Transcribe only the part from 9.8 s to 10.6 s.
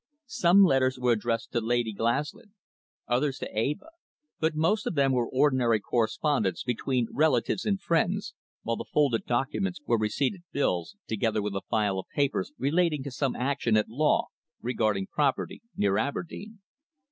were receipted